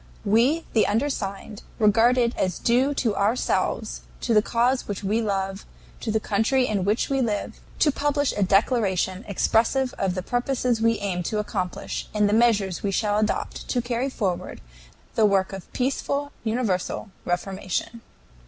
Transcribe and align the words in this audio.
"We 0.25 0.65
the 0.73 0.87
undersigned, 0.87 1.61
regard 1.77 2.17
it 2.17 2.35
as 2.35 2.57
due 2.57 2.95
to 2.95 3.15
ourselves, 3.15 4.01
to 4.21 4.33
the 4.33 4.41
cause 4.41 4.87
which 4.87 5.03
we 5.03 5.21
love, 5.21 5.63
to 5.99 6.09
the 6.09 6.19
country 6.19 6.65
in 6.65 6.85
which 6.85 7.07
we 7.11 7.21
live, 7.21 7.59
to 7.77 7.91
publish 7.91 8.33
a 8.35 8.41
declaration 8.41 9.23
expressive 9.27 9.93
of 9.99 10.15
the 10.15 10.23
purposes 10.23 10.81
we 10.81 10.97
aim 10.97 11.21
to 11.21 11.37
accomplish 11.37 12.09
and 12.15 12.27
the 12.27 12.33
measures 12.33 12.81
we 12.81 12.89
shall 12.89 13.19
adopt 13.19 13.67
to 13.67 13.79
carry 13.79 14.09
forward 14.09 14.59
the 15.13 15.27
work 15.27 15.53
of 15.53 15.71
peaceful 15.71 16.31
universal 16.43 17.11
reformation. 17.23 18.01